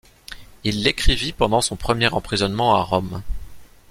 Il 0.63 0.81
l'écrivit 0.81 1.31
pendant 1.31 1.61
son 1.61 1.75
premier 1.75 2.07
emprisonnement 2.11 2.73
à 2.73 2.81
Rome. 2.81 3.21